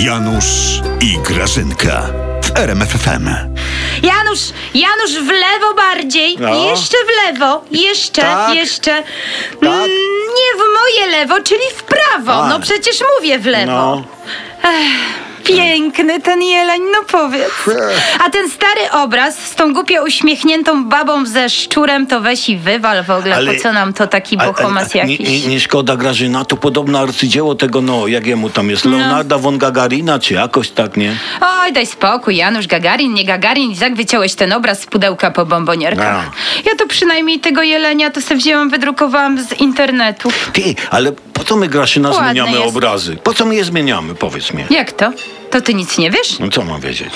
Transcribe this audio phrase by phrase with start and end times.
[0.00, 2.02] Janusz i Grażynka
[2.42, 3.28] w RMFFM.
[4.02, 4.40] Janusz,
[4.74, 6.36] Janusz, w lewo bardziej.
[6.40, 6.54] No.
[6.70, 7.64] Jeszcze w lewo.
[7.70, 8.54] Jeszcze, Tak.
[8.54, 8.92] jeszcze.
[9.62, 9.88] Mm,
[10.36, 12.44] nie w moje lewo, czyli w prawo.
[12.44, 12.48] A.
[12.48, 13.72] No przecież mówię w lewo.
[13.72, 14.04] No.
[15.44, 17.50] Piękny ten jeleń, no powiedz.
[18.26, 23.04] A ten stary obraz z tą głupio uśmiechniętą babą ze szczurem, to weź i wywal
[23.04, 23.34] w ogóle.
[23.36, 25.28] Ale- po co nam to taki bohomas ale- nie, jakiś?
[25.42, 28.90] nie, nie szkoda Grażyna, to podobno arcydzieło tego, no jak jemu tam jest, No.
[28.90, 31.16] Leonarda von Gagarina, czy jakoś tak, nie?
[31.40, 33.70] Oj, daj spokój, Janusz Gagarin, nie Gagarin.
[33.72, 36.24] I tak wyciąłeś ten obraz z pudełka po bombonierkach.
[36.26, 36.30] No.
[36.70, 40.32] Ja to przynajmniej tego jelenia to sobie wzięłam, wydrukowałam z internetu.
[40.52, 41.12] Ty, ale
[41.42, 42.68] po co my Grażyna Ładny zmieniamy jest.
[42.76, 43.16] obrazy?
[43.16, 44.64] Po co my je zmieniamy, powiedz mi?
[44.70, 45.12] Jak to?
[45.50, 46.38] To ty nic nie wiesz?
[46.38, 47.10] No co mam wiedzieć?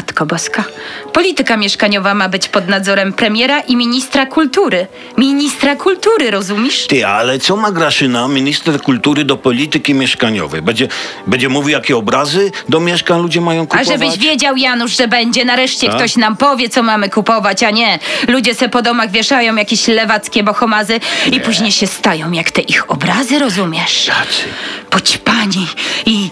[0.00, 0.64] Matko Boska.
[1.12, 4.86] Polityka mieszkaniowa ma być pod nadzorem premiera i ministra kultury.
[5.16, 6.86] Ministra kultury, rozumiesz?
[6.86, 10.62] Ty, ale co ma Graszyna, minister kultury do polityki mieszkaniowej?
[10.62, 10.88] Będzie,
[11.26, 13.88] będzie mówił, jakie obrazy do mieszkań ludzie mają A kupować?
[13.88, 15.96] żebyś wiedział, Janusz, że będzie nareszcie Tak?
[15.96, 17.98] ktoś nam powie, co mamy kupować, a nie.
[18.28, 21.00] Ludzie se po domach wieszają jakieś lewackie bohomazy
[21.32, 24.06] i później się stają jak te ich obrazy, rozumiesz?
[24.06, 24.42] Tacy.
[24.90, 25.66] Poćpani
[26.06, 26.30] i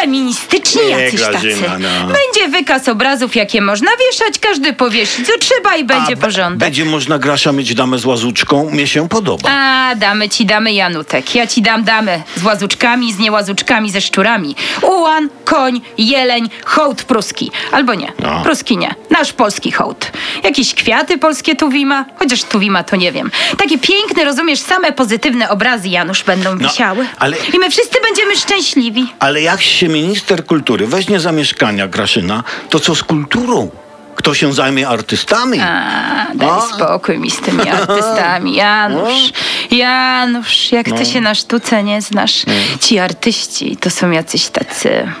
[0.00, 1.56] feministyczni Nie, jacyś tacy.
[1.78, 1.88] No.
[2.06, 6.58] Będzie wykaz obrazów, jakie można wieszać, każdy powiesi, co trzeba i będzie A, porządek.
[6.58, 8.70] Będzie można Grasza mieć damę z łazuczką?
[8.70, 9.50] Mnie się podoba.
[9.50, 11.34] A, damy ci damy Janutek.
[11.34, 14.56] Ja ci dam damę z łazuczkami, z niełazuczkami, ze szczurami.
[14.82, 17.50] Ułan, koń, jeleń, hołd pruski.
[17.72, 18.42] Albo nie, No.
[18.42, 18.94] pruski nie.
[19.10, 20.12] Nasz polski hołd.
[20.44, 23.30] Jakieś kwiaty polskie tuwima, chociaż tuwima to nie wiem.
[23.58, 27.06] Takie piękne, rozumiesz, same pozytywne obrazy, Janusz, będą wisiały.
[27.18, 29.06] ale- I my wszyscy będziemy szczęśliwi.
[29.18, 33.70] Ale jak się minister kultury weźmie za mieszkania Graszyna, to co z kulturą?
[34.16, 35.60] Kto się zajmie artystami?
[35.60, 36.60] A, daj A?
[36.60, 38.54] spokój mi z tymi artystami.
[38.54, 39.32] Janusz,
[39.70, 40.96] Janusz, jak No.
[40.96, 42.42] ty się na sztuce nie znasz,
[42.80, 45.12] ci artyści to są jacyś tacy...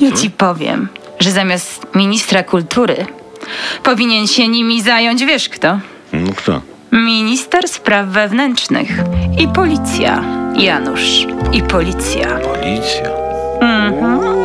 [0.00, 0.88] Ja ci powiem,
[1.20, 3.06] że zamiast ministra kultury
[3.82, 5.78] powinien się nimi zająć, wiesz kto?
[6.12, 6.60] No kto?
[6.92, 8.88] Minister spraw wewnętrznych
[9.38, 10.24] i policja.
[10.56, 12.26] Janusz, i policja.
[12.38, 13.27] Policja.
[13.60, 14.37] Mm-hmm.